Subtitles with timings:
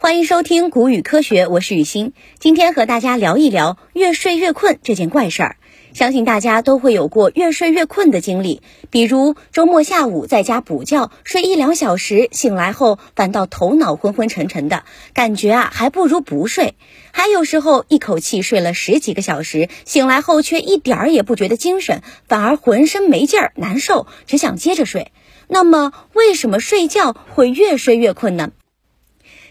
[0.00, 2.12] 欢迎收听《古语科学》，我是雨欣。
[2.38, 5.56] 今天和大家聊一聊越睡越困这件怪事儿。
[5.92, 14.84] 相信大家都会有过越睡越困的经历，比如周末下午在家补觉，睡一两小时，醒来后反倒头脑昏昏沉沉的，
[15.14, 16.76] 感觉啊还不如不睡。
[17.10, 25.10] 还有时候一口气睡了十几个小时，醒来后却一点儿也不觉得精神，反而浑身没劲儿、难受，只想接着睡。
[25.48, 28.52] 那么，为什么睡觉会越睡越困呢？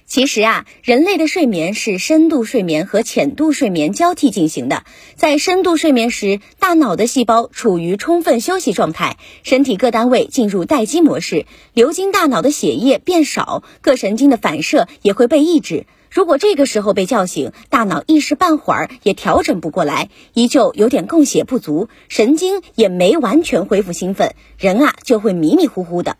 [0.07, 4.85] 其实啊，人类的睡眠是深度睡眠和浅度睡眠交替进行的。
[5.17, 15.85] 在深度睡眠时，大脑的细胞处于充分休息状态，身体各单位进入待机模式，流经大脑的血液变少，各神经的反射也会被抑制。
[16.09, 26.15] 如果这个时候被叫醒，大脑一时半会儿也调整不过来，依旧有点供血不足，神经也没完全恢复兴奋，人啊就会迷迷糊糊的。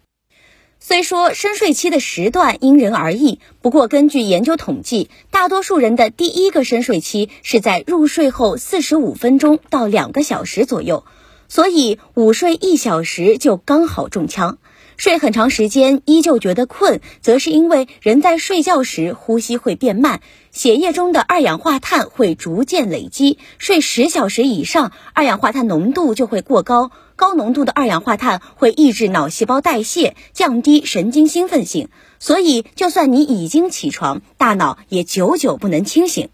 [0.79, 11.03] 虽说深睡期的时段因人而异，不过根据研究统计，大多数人的第一个深睡期是在入睡后四十五分钟到两个小时左右，
[11.47, 14.57] 所以午睡一小时就刚好中枪。
[14.97, 23.37] 睡很长时间依旧觉得困，则是因为人在睡觉时呼吸会变慢，血液中的二氧化碳会逐渐累积。
[23.59, 31.89] 睡十小时以上，二氧化碳浓度就会过高，高浓度的二氧化碳会抑制脑细胞代谢，降低神经兴奋性。
[32.17, 36.29] 所以，就算你已经起床，大脑也久久不能清醒。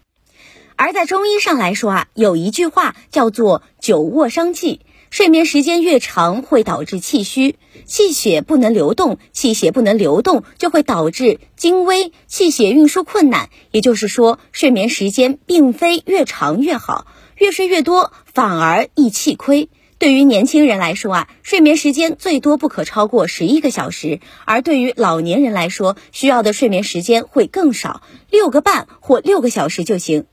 [0.76, 4.80] 而在中医上来说啊，有一句话叫做“久卧伤气”。
[5.14, 7.54] 睡眠时间越长，会导致气虚，
[7.86, 13.48] 气血不能流动，气血不能流动就会导致精微，气血运输困难。
[13.70, 19.68] 也就是说，睡眠时间并非越长越好，越睡越多反而易气亏。
[19.98, 30.26] 对于年轻人来说啊，睡眠时间最多不可超过十一个小时；而对于老年人来说，需要的睡眠时间会更少，六个半或六个小时就行。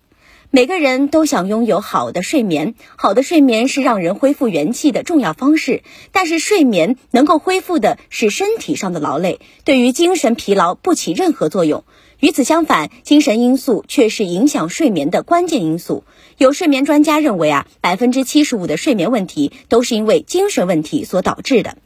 [0.54, 5.82] 每个人都想拥有好的睡眠，好的睡眠是让人恢复元气的重要方式。
[6.12, 11.86] 但是，睡眠能够恢复的是身体上的劳累，对于精神疲劳不起任何作用。
[12.20, 16.04] 与此相反，精神因素却是影响睡眠的关键因素。
[16.38, 21.78] 有睡眠专家认为啊，百分之七十五的睡眠问题都是因为精神问题所导致的。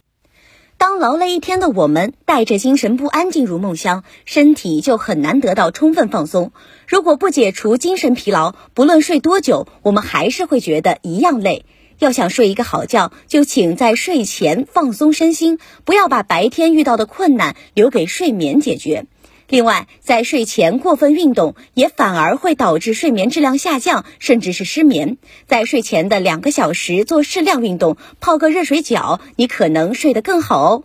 [0.78, 6.52] 当劳累一天的我们带着精神不安进入梦乡，身体就很难得到充分放松。
[6.86, 11.64] 如果不解除精神疲劳，不论睡多久，我们还是会觉得一样累。
[11.98, 19.06] 要想睡一个好觉，就请在睡前放松身心，不要把白天遇到的困难留给睡眠解决。
[19.48, 25.18] 另外，在睡前过分运动也反而会导致睡眠质量下降，甚至是失眠。
[25.46, 30.82] 在睡前的两个小时做适量运动，泡个热水脚，你可能睡得更好哦。